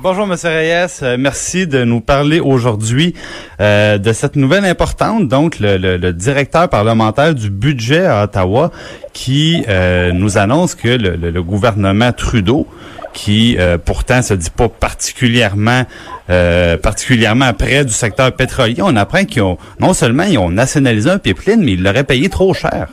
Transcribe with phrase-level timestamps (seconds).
[0.00, 0.86] Bonjour, Monsieur Reyes.
[1.02, 3.14] Euh, merci de nous parler aujourd'hui
[3.60, 5.26] euh, de cette nouvelle importante.
[5.26, 8.70] Donc, le, directeur parlementaire du budget à Ottawa
[9.12, 12.68] qui euh, nous annonce que le, gouvernement Trudeau,
[13.12, 15.84] qui pourtant se dit pas particulièrement
[16.82, 21.18] particulièrement près du secteur pétrolier, on apprend qu'ils ont non seulement ils ont nationalisé un
[21.18, 22.88] pipeline, mais ils l'auraient payé trop cher.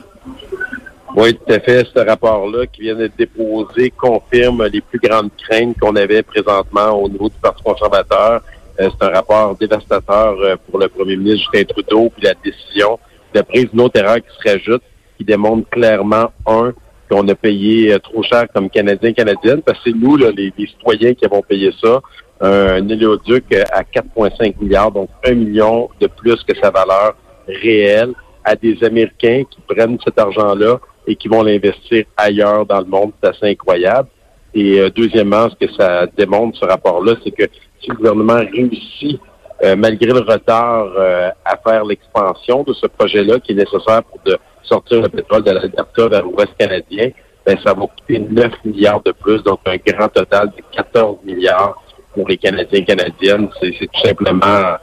[1.16, 1.86] Oui, tout à fait.
[1.94, 7.08] Ce rapport-là qui vient d'être déposé confirme les plus grandes craintes qu'on avait présentement au
[7.08, 8.42] niveau du Parti conservateur.
[8.78, 12.98] Euh, c'est un rapport dévastateur euh, pour le premier ministre Justin Trudeau, puis la décision
[13.34, 14.82] de prise d'une autre erreur qui se rajoute,
[15.16, 16.74] qui démontre clairement, un,
[17.10, 20.52] qu'on a payé euh, trop cher comme Canadiens Canadiennes, parce que c'est nous, là, les,
[20.58, 22.02] citoyens, qui avons payé ça.
[22.42, 27.16] Un éléoduc à 4,5 milliards, donc un million de plus que sa valeur
[27.48, 28.12] réelle,
[28.44, 33.12] à des Américains qui prennent cet argent-là et qui vont l'investir ailleurs dans le monde.
[33.22, 34.08] C'est assez incroyable.
[34.54, 37.44] Et euh, deuxièmement, ce que ça démontre, ce rapport-là, c'est que
[37.80, 39.20] si le gouvernement réussit,
[39.62, 44.18] euh, malgré le retard, euh, à faire l'expansion de ce projet-là qui est nécessaire pour
[44.24, 47.10] de sortir le pétrole de l'Alberta vers l'Ouest canadien,
[47.44, 51.80] ben, ça va coûter 9 milliards de plus, donc un grand total de 14 milliards
[52.12, 53.48] pour les Canadiens et Canadiennes.
[53.60, 54.78] C'est tout simplement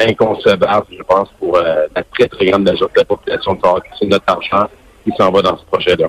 [0.00, 4.68] inconcevable, je pense, pour la très, très grande majorité de la population de notre argent
[5.06, 6.08] qui s'en va dans ce projet-là.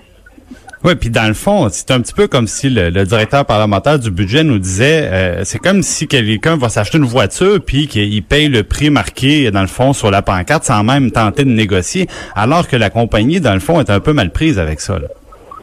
[0.84, 4.12] Oui, puis dans le fond, c'est un petit peu comme si le, directeur parlementaire du
[4.12, 8.48] budget nous disait, euh, c'est comme si quelqu'un va s'acheter une voiture puis qu'il paye
[8.48, 12.68] le prix marqué dans le fond sur la pancarte sans même tenter de négocier, alors
[12.68, 15.00] que la compagnie dans le fond est un peu mal prise avec ça.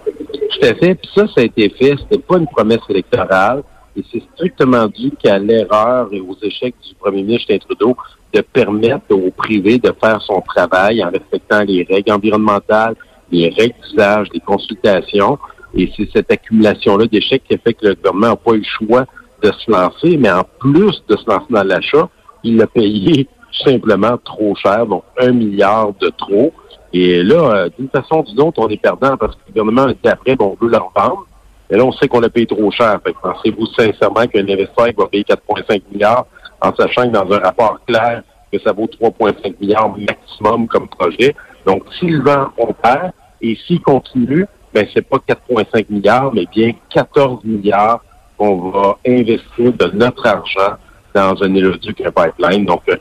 [0.04, 0.94] Tout à fait.
[0.96, 1.94] Puis ça, ça a été fait.
[1.98, 3.62] C'était pas une promesse électorale.
[3.96, 7.96] Et c'est strictement dû qu'à l'erreur et aux échecs du premier ministre Trudeau
[8.32, 12.96] de permettre au privé de faire son travail en respectant les règles environnementales,
[13.34, 15.38] les règles d'usage, les consultations.
[15.76, 18.64] Et c'est cette accumulation-là d'échecs qui a fait que le gouvernement n'a pas eu le
[18.64, 19.04] choix
[19.42, 22.08] de se lancer, mais en plus de se lancer dans l'achat,
[22.44, 23.28] il l'a payé
[23.64, 26.52] simplement trop cher, donc un milliard de trop.
[26.92, 29.86] Et là, euh, d'une façon ou d'une autre, on est perdant parce que le gouvernement
[29.86, 31.26] dit après, bon, on veut leur vendre.
[31.70, 33.00] Mais là, on sait qu'on a payé trop cher.
[33.00, 36.26] pensez-vous sincèrement qu'un investisseur va payer 4,5 milliards
[36.60, 38.22] en sachant que dans un rapport clair
[38.52, 41.34] que ça vaut 3,5 milliards maximum comme projet?
[41.66, 43.12] Donc, s'il vend, on perd.
[43.44, 48.02] Et s'il continue, ben c'est pas 4,5 milliards, mais bien 14 milliards
[48.38, 50.78] qu'on va investir de notre argent
[51.14, 52.64] dans un éloduc, un pipeline.
[52.64, 52.96] Donc, euh,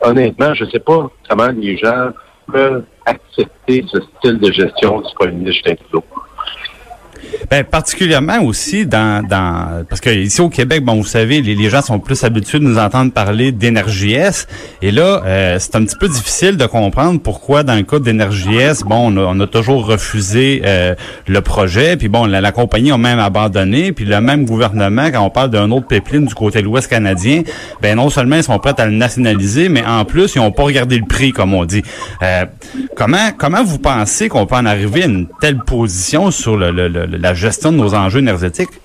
[0.00, 2.10] honnêtement, je ne sais pas comment les gens
[2.46, 6.04] peuvent accepter ce style de gestion du premier ministre Trudeau.
[7.50, 11.70] Ben, particulièrement aussi dans, dans parce que ici au Québec, bon, vous savez, les, les
[11.70, 14.46] gens sont plus habitués de nous entendre parler d'énergie S.
[14.82, 18.56] Et là, euh, c'est un petit peu difficile de comprendre pourquoi dans le cas d'énergie
[18.56, 20.94] S, bon, on a, toujours refusé euh,
[21.26, 21.96] le projet.
[21.96, 23.92] Puis bon, la, compagnie a même abandonné.
[23.92, 27.44] Puis le même gouvernement, quand on parle d'un autre pipeline du côté de l'Ouest canadien,
[27.80, 30.64] ben non seulement ils sont prêts à le nationaliser, mais en plus, ils n'ont pas
[30.64, 31.82] regardé le prix, comme on dit.
[32.22, 32.44] Euh,
[32.94, 36.88] comment comment vous pensez qu'on peut en arriver à une telle position sur le, le,
[36.88, 38.80] le la gestion de nos enjeux énergétiques?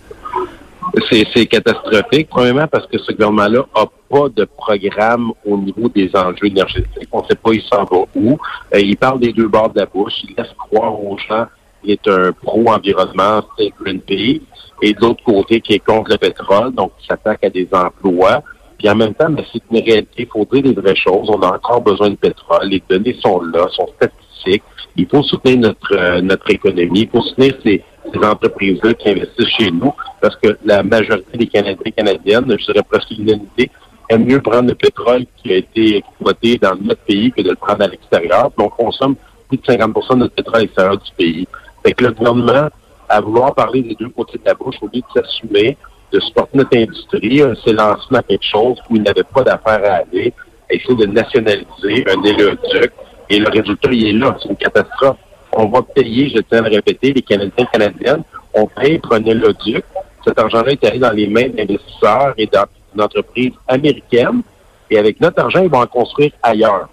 [1.12, 6.48] C'est catastrophique, premièrement parce que ce gouvernement-là n'a pas de programme au niveau des enjeux
[6.48, 7.10] énergétiques.
[7.12, 8.38] On ne sait pas il s'en va où.
[8.74, 10.14] Euh, il parle des deux bords de la bouche.
[10.24, 11.46] Il laisse croire aux gens
[11.82, 14.42] qu'il est un pro-environnement, c'est Greenpeace,
[14.82, 18.44] et de l'autre côté, qui est contre le pétrole, donc il s'attaque à des emplois.
[18.78, 20.24] Puis en même temps, ben, c'est une réalité.
[20.24, 21.30] Il faut dire les vraies choses.
[21.30, 22.68] On a encore besoin de pétrole.
[22.68, 24.64] Les données sont là, sont statistiques.
[24.96, 27.02] Il faut soutenir notre, euh, notre économie.
[27.02, 27.82] Il faut soutenir ces
[28.12, 32.66] ces entreprises-là qui investissent chez nous, parce que la majorité des Canadiens et Canadiennes, je
[32.66, 33.70] dirais presque l'unanimité,
[34.10, 37.56] aiment mieux prendre le pétrole qui a été exploité dans notre pays que de le
[37.56, 38.52] prendre à l'extérieur.
[38.58, 39.16] Donc, on consomme
[39.48, 41.48] plus de 50% de notre pétrole à l'extérieur du pays.
[41.84, 42.70] Fait que le gouvernement,
[43.10, 45.78] à vouloir parler des deux côtés de la bouche, au lieu de s'assumer,
[46.12, 49.96] de supporter notre industrie, s'est lancé dans quelque chose où il n'avait pas d'affaires à
[49.96, 50.34] aller,
[50.70, 52.92] à essayer de nationaliser un éléoduc.
[53.30, 54.38] Et le résultat, il est là.
[54.42, 55.18] C'est une catastrophe
[55.56, 59.14] on va payer, je tiens à le répéter, les Canadiens et Canadiennes, on paye pour
[59.14, 59.84] un éloduc.
[60.26, 62.50] Cet argent-là est allé dans les mains d'investisseurs et
[62.96, 64.42] d'entreprises américaines.
[64.90, 66.90] Et avec notre argent, ils vont en construire ailleurs.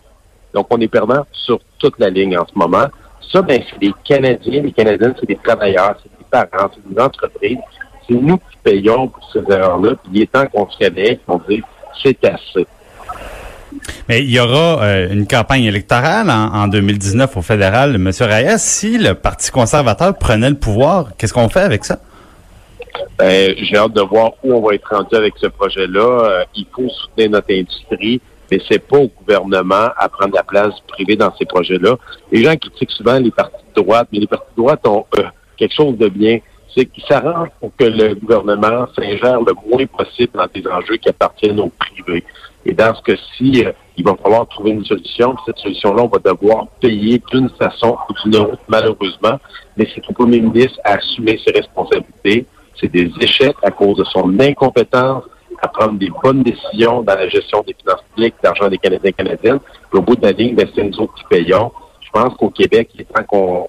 [0.52, 2.86] Donc, on est perdant sur toute la ligne en ce moment.
[3.32, 7.00] Ça, ben, c'est les Canadiens, les Canadiennes, c'est des travailleurs, c'est des parents, c'est des
[7.00, 7.58] entreprises.
[8.08, 9.94] C'est nous qui payons pour ces erreurs-là.
[10.02, 11.62] Puis il est temps qu'on se réveille, qu'on dise,
[12.02, 12.66] c'est assez.
[14.10, 18.10] Mais il y aura euh, une campagne électorale en, 2019 au fédéral, M.
[18.22, 18.58] Reyes.
[18.58, 22.00] Si le Parti conservateur prenait le pouvoir, qu'est-ce qu'on fait avec ça?
[23.16, 26.24] Ben, j'ai hâte de voir où on va être rendu avec ce projet-là.
[26.24, 28.20] Euh, il faut soutenir notre industrie,
[28.50, 31.94] mais c'est pas au gouvernement à prendre la place privée dans ces projets-là.
[32.32, 35.22] Les gens critiquent souvent les partis de droite, mais les partis de droite ont euh,
[35.56, 36.40] quelque chose de bien.
[36.74, 41.08] c'est qu'il s'arrange pour que le gouvernement s'ingère le moins possible dans des enjeux qui
[41.08, 42.24] appartiennent aux privés.
[42.64, 45.34] Et dans ce cas-ci, euh, il va falloir trouver une solution.
[45.46, 49.38] Cette solution-là, on va devoir payer d'une façon ou d'une autre, malheureusement.
[49.76, 52.46] Mais c'est au premier ministre à assumer ses responsabilités.
[52.78, 55.24] C'est des échecs à cause de son incompétence
[55.62, 59.12] à prendre des bonnes décisions dans la gestion des finances publiques, l'argent des Canadiens et
[59.12, 59.60] Canadiennes.
[59.90, 61.70] Puis au bout de la ligne, ben, c'est nous autres qui payons.
[62.00, 63.68] Je pense qu'au Québec, il est temps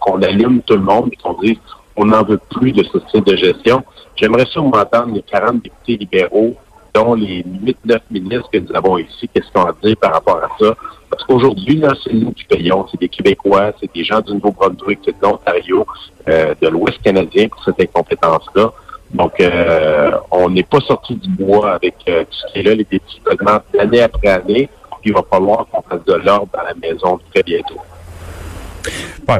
[0.00, 1.58] qu'on allume tout le monde et qu'on dise
[1.96, 3.82] on n'en veut plus de ce style de gestion.
[4.16, 6.54] J'aimerais ça m'entendre les 40 députés libéraux,
[6.94, 10.48] dont les 8-9 ministres que nous avons ici, qu'est-ce qu'on a dit par rapport à
[10.58, 10.74] ça?
[11.10, 12.86] Parce qu'aujourd'hui, là, c'est nous qui payons.
[12.90, 15.86] C'est des Québécois, c'est des gens du Nouveau-Brunswick, de l'Ontario,
[16.28, 18.72] euh, de l'Ouest canadien pour cette incompétence-là.
[19.12, 22.74] Donc, euh, on n'est pas sorti du bois avec euh, tout ce qui est là.
[22.74, 24.68] Les déficits augmentent année après année.
[25.02, 27.76] Puis il va falloir qu'on fasse de l'ordre dans la maison très bientôt.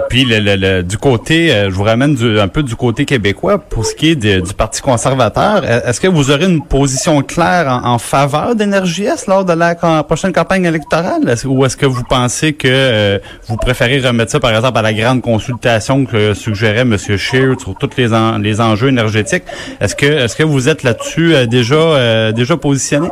[0.09, 3.94] Puis le, du côté, euh, je vous ramène un peu du côté québécois pour ce
[3.94, 5.65] qui est du Parti conservateur.
[5.65, 9.75] Est-ce que vous aurez une position claire en, faveur d'Énergie lors de la
[10.05, 11.35] prochaine campagne électorale?
[11.44, 13.19] ou est-ce que vous pensez que euh,
[13.49, 16.97] vous préférez remettre ça, par exemple, à la grande consultation que suggérait M.
[16.99, 18.09] Scheer sur tous les,
[18.41, 19.45] les enjeux énergétiques?
[19.81, 23.09] Est-ce que est-ce que vous êtes là-dessus euh, déjà déjà positionné?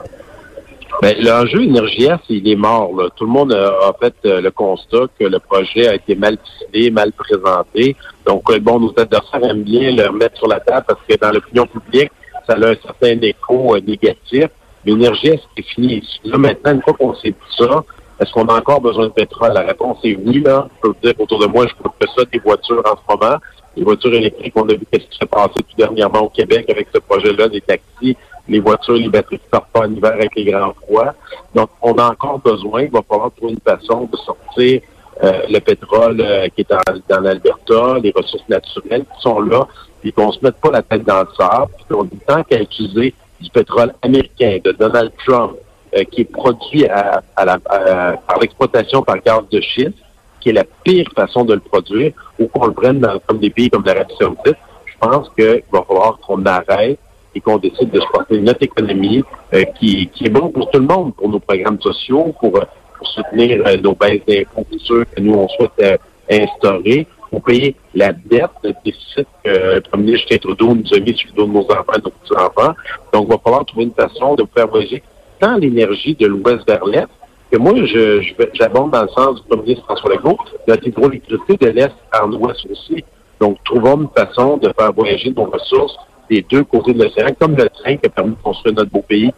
[1.02, 2.94] Ben, l'enjeu énergie il est mort.
[2.94, 3.08] Là.
[3.16, 6.90] Tout le monde a, fait euh, le constat que le projet a été mal décidé,
[6.90, 7.96] mal présenté.
[8.26, 11.30] Donc, euh, bon, nos adversaires aiment bien le remettre sur la table parce que dans
[11.30, 12.10] l'opinion publique,
[12.46, 14.48] ça a un certain écho euh, négatif.
[14.84, 16.06] L'énergie, c'est fini.
[16.24, 17.82] Là, maintenant, une fois qu'on sait tout ça,
[18.20, 19.54] est-ce qu'on a encore besoin de pétrole?
[19.54, 20.42] La réponse est oui.
[20.42, 20.68] Là.
[20.76, 23.36] Je peux vous dire autour de moi, je que ça des voitures en ce moment.
[23.74, 26.88] Les voitures électriques, on a vu qu'est-ce qui s'est passé tout dernièrement au Québec avec
[26.92, 28.16] ce projet-là, des taxis
[28.50, 31.14] les voitures, les batteries ne partent pas en hiver avec les grands froids.
[31.54, 34.80] Donc, on a encore besoin, il va falloir trouver une façon de sortir
[35.22, 36.68] euh, le pétrole euh, qui est
[37.08, 39.66] dans, l'Alberta, les ressources naturelles qui sont là,
[40.00, 42.60] puis qu'on se mette pas la tête dans le sable, puis qu'on dit tant qu'à
[42.60, 45.52] utiliser du pétrole américain de Donald Trump,
[45.96, 49.98] euh, qui est produit à, la, par l'exploitation par gaz de schiste,
[50.40, 53.50] qui est la pire façon de le produire, ou qu'on le prenne dans, comme des
[53.50, 54.56] pays comme l'Arabie Saoudite,
[54.86, 56.98] je pense qu'il va falloir qu'on arrête
[57.34, 59.22] et qu'on décide de supporter notre économie
[59.54, 62.64] euh, qui, qui, est bon pour tout le monde, pour nos programmes sociaux, pour, euh,
[62.98, 66.00] pour soutenir euh, nos baisses d'impôts que nous, on souhaite
[66.30, 71.16] instaurer, pour payer la dette, le déficit que le premier ministre Trudeau nous a mis
[71.16, 72.74] sur le dos de nos enfants et de nos petits-enfants.
[73.12, 75.02] Donc, il va falloir trouver une façon de faire voyager
[75.38, 77.06] tant l'énergie de l'ouest vers l'est,
[77.50, 78.22] que moi, je,
[78.54, 80.38] j'abonde dans le sens du premier ministre François Legault,
[80.68, 83.04] notre hydroélectricité de l'est en ouest aussi.
[83.40, 85.96] Donc, trouvons une façon de faire voyager nos ressources
[86.30, 89.02] des deux côtés de l'océan, comme le train qui a permis de construire notre beau
[89.06, 89.32] pays.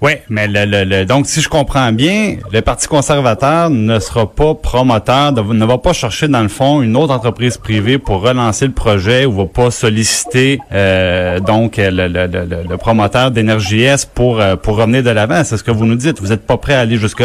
[0.00, 5.32] Oui, mais le, donc si je comprends bien, le Parti conservateur ne sera pas promoteur,
[5.32, 9.26] ne va pas chercher dans le fond une autre entreprise privée pour relancer le projet
[9.26, 15.10] ou va pas solliciter euh, donc le, promoteur d'énergie S pour euh, pour revenir de
[15.10, 15.44] l'avant.
[15.44, 16.20] C'est ce que vous nous dites.
[16.20, 17.22] Vous n'êtes pas prêt à aller jusque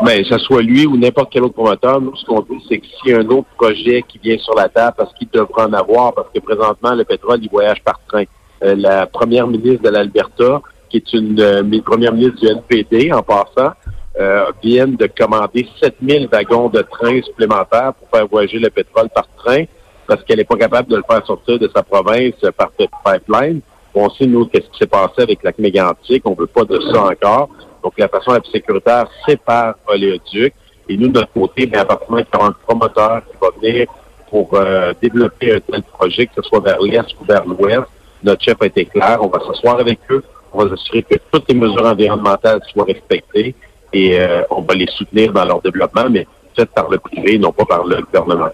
[0.00, 0.06] là.
[0.06, 2.78] Ben, que ce soit lui ou n'importe quel autre promoteur, nous, ce qu'on dit, c'est
[2.78, 5.66] que s'il y a un autre projet qui vient sur la table, parce qu'il devra
[5.66, 8.24] en avoir, parce que présentement, le pétrole, il voyage par train.
[8.62, 13.22] Euh, la première ministre de l'Alberta, qui est une euh, première ministre du NPD, en
[13.22, 13.72] passant,
[14.20, 19.26] euh, vient de commander 7000 wagons de train supplémentaires pour faire voyager le pétrole par
[19.36, 19.64] train,
[20.06, 23.60] parce qu'elle n'est pas capable de le faire sortir de sa province par pipeline.
[23.94, 26.22] On sait, nous, qu'est-ce qui s'est passé avec la mégantique.
[26.24, 27.48] On veut pas de ça encore.
[27.84, 30.54] Donc, la façon la plus sécuritaire, c'est par Oléoduc.
[30.88, 33.22] Et nous, de notre côté, bien, à partir du moment qu'il y aura un promoteur
[33.30, 33.86] qui va venir
[34.30, 37.84] pour euh, développer un tel projet, que ce soit vers l'est ou vers l'ouest,
[38.22, 39.18] notre chef a été clair.
[39.20, 40.24] On va s'asseoir avec eux.
[40.52, 43.54] On va s'assurer que toutes les mesures environnementales soient respectées
[43.92, 46.26] et euh, on va les soutenir dans leur développement, mais
[46.56, 48.50] faites par le privé, non pas par le gouvernement.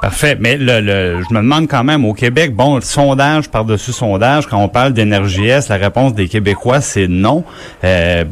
[0.00, 0.36] Parfait.
[0.38, 4.58] Mais le, le, je me demande quand même, au Québec, bon, sondage par-dessus sondage, quand
[4.58, 7.44] on parle d'énergie S, la réponse des Québécois, c'est non.
[7.84, 8.24] Euh,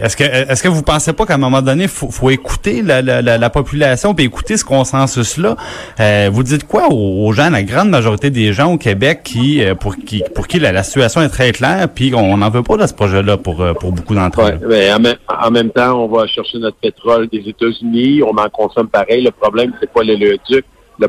[0.00, 3.02] Est-ce que est-ce que vous pensez pas qu'à un moment donné, faut, faut écouter la,
[3.02, 5.56] la, la, population puis écouter ce consensus-là?
[6.00, 9.74] Euh, vous dites quoi aux, gens, la grande majorité des gens au Québec qui euh,
[9.74, 12.86] pour qui pour qui la, situation est très claire, puis on n'en veut pas de
[12.86, 14.58] ce projet-là pour euh, pour beaucoup d'entre eux?
[14.68, 19.22] Ben, en, même, temps, on va chercher notre pétrole des États-Unis, on en consomme pareil.
[19.22, 20.53] Le problème, c'est pas l'éleoduc le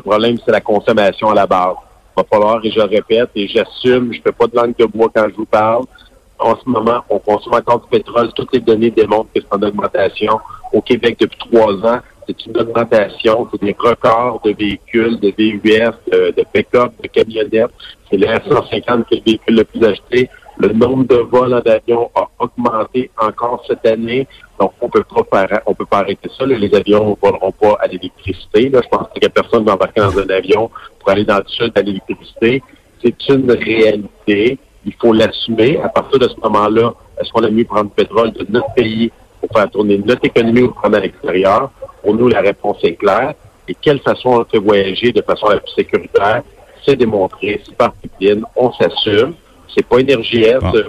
[0.00, 1.76] problème, c'est la consommation à la base.
[2.16, 5.10] Il va falloir, et je répète, et j'assume, je fais pas de langue de bois
[5.14, 5.84] quand je vous parle.
[6.38, 8.30] En ce moment, on consomme encore du pétrole.
[8.34, 10.38] Toutes les données démontrent que c'est en augmentation.
[10.72, 13.48] Au Québec, depuis trois ans, c'est une augmentation.
[13.50, 17.70] C'est des records de véhicules, de VUS, de, de pick-up, de camionnettes.
[18.10, 21.60] C'est le 150 qui est le véhicule le plus acheté Le nombre de vols en
[21.60, 24.26] avion a augmenté encore cette année.
[24.58, 26.46] Donc, on peut pas on peut pas arrêter ça.
[26.46, 28.70] Les avions ne voleront pas à l'électricité.
[28.72, 31.44] Je pense qu'il a personne qui va embarquer dans un avion pour aller dans le
[31.46, 32.62] sud à l'électricité.
[33.02, 34.58] C'est une réalité.
[34.86, 35.78] Il faut l'assumer.
[35.82, 39.10] À partir de ce moment-là, est-ce qu'on a mieux prendre le pétrole de notre pays
[39.40, 41.70] pour faire tourner notre économie ou prendre à l'extérieur?
[42.02, 43.34] Pour nous, la réponse est claire.
[43.68, 46.42] Et quelle façon on fait voyager de façon la plus sécuritaire?
[46.84, 49.34] C'est démontré, c'est par pipeline, on s'assume.
[49.74, 50.44] C'est pas Énergie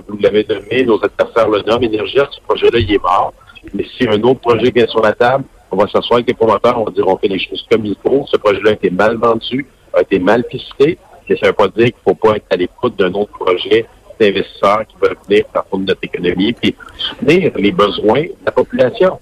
[0.07, 1.83] vous l'avez nommé, nos adversaires le nomment.
[1.83, 3.33] Énergie ce projet-là, il est mort.
[3.73, 6.79] Mais si un autre projet vient sur la table, on va s'asseoir avec les promoteurs,
[6.79, 8.25] on va dire on fait les choses comme il faut.
[8.31, 10.97] Ce projet-là a été mal vendu, a été mal pisté.
[11.29, 13.31] Mais ça ne veut pas dire qu'il ne faut pas être à l'écoute d'un autre
[13.31, 13.85] projet
[14.19, 19.19] d'investisseurs qui veulent venir faire de notre économie et soutenir les besoins de la population.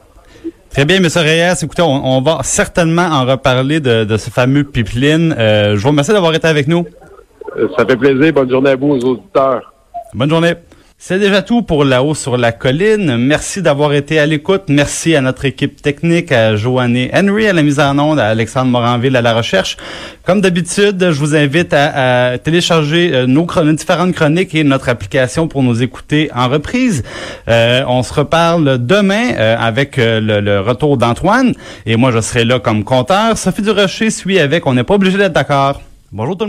[0.70, 1.08] Très bien, M.
[1.16, 1.64] Reyes.
[1.64, 5.34] Écoutez, on, va certainement en reparler de, ce fameux pipeline.
[5.38, 6.86] Euh, je vous remercie d'avoir été avec nous.
[7.58, 8.34] Euh, ça fait plaisir.
[8.34, 9.74] Bonne journée à vous, aux auditeurs.
[10.14, 10.54] Bonne journée.
[10.98, 13.18] C'est déjà tout pour La Haut sur la colline.
[13.18, 14.64] Merci d'avoir été à l'écoute.
[14.70, 18.72] Merci à notre équipe technique, à Joanne Henry à la mise en onde, à Alexandre
[18.72, 19.76] Moranville à la recherche.
[20.24, 25.64] Comme d'habitude, je vous invite à, télécharger euh, nos, différentes chroniques et notre application pour
[25.64, 27.04] nous écouter en reprise.
[27.50, 31.54] Euh, on se reparle demain avec le, le, retour d'Antoine
[31.86, 33.38] et moi je serai là comme compteur.
[33.38, 35.82] Sophie Durocher suit avec On n'est pas obligé d'être d'accord.
[36.12, 36.44] Bonjour tout le monde.